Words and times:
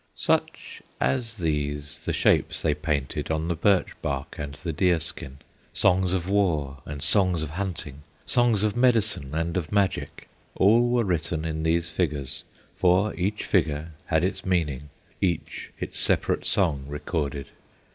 Such 0.15 0.81
as 0.99 1.37
these 1.37 2.05
the 2.05 2.11
shapes 2.11 2.59
they 2.59 2.73
painted 2.73 3.29
On 3.29 3.47
the 3.49 3.55
birch 3.55 3.89
bark 4.01 4.35
and 4.39 4.55
the 4.55 4.73
deer 4.73 4.99
skin; 4.99 5.37
Songs 5.73 6.11
of 6.11 6.27
war 6.27 6.79
and 6.87 7.03
songs 7.03 7.43
of 7.43 7.51
hunting, 7.51 8.01
Songs 8.25 8.63
of 8.63 8.75
medicine 8.75 9.35
and 9.35 9.55
of 9.57 9.71
magic, 9.71 10.27
All 10.55 10.89
were 10.89 11.03
written 11.03 11.45
in 11.45 11.61
these 11.61 11.91
figures, 11.91 12.43
For 12.75 13.13
each 13.13 13.45
figure 13.45 13.91
had 14.07 14.23
its 14.23 14.43
meaning, 14.43 14.89
Each 15.21 15.69
its 15.79 15.99
separate 15.99 16.47
song 16.47 16.85
recorded. 16.87 17.49